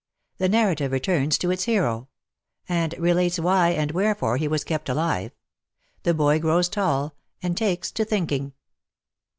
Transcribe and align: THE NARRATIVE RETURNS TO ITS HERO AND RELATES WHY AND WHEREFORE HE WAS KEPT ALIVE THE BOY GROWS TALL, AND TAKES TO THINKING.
THE 0.39 0.49
NARRATIVE 0.49 0.91
RETURNS 0.91 1.37
TO 1.37 1.51
ITS 1.51 1.65
HERO 1.65 2.07
AND 2.67 2.95
RELATES 2.97 3.37
WHY 3.39 3.69
AND 3.69 3.91
WHEREFORE 3.91 4.37
HE 4.37 4.47
WAS 4.47 4.63
KEPT 4.63 4.89
ALIVE 4.89 5.31
THE 6.01 6.15
BOY 6.15 6.39
GROWS 6.39 6.69
TALL, 6.69 7.13
AND 7.43 7.55
TAKES 7.55 7.91
TO 7.91 8.05
THINKING. 8.05 8.53